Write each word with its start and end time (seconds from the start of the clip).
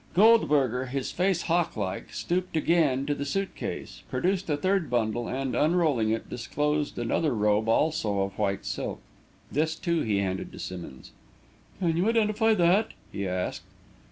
Goldberger, 0.15 0.87
his 0.87 1.11
face 1.11 1.43
hawklike, 1.43 2.11
stooped 2.11 2.57
again 2.57 3.05
to 3.05 3.13
the 3.13 3.23
suit 3.23 3.53
case, 3.53 4.01
produced 4.09 4.49
a 4.49 4.57
third 4.57 4.89
bundle, 4.89 5.27
and, 5.27 5.55
unrolling 5.55 6.09
it, 6.09 6.27
disclosed 6.27 6.97
another 6.97 7.35
robe, 7.35 7.69
also 7.69 8.21
of 8.21 8.39
white 8.39 8.65
silk. 8.65 8.99
This, 9.51 9.75
too, 9.75 10.01
he 10.01 10.17
handed 10.17 10.51
to 10.53 10.57
Simmonds. 10.57 11.11
"Can 11.77 11.97
you 11.97 12.09
identify 12.09 12.55
that?" 12.55 12.95
he 13.11 13.27
asked. 13.27 13.61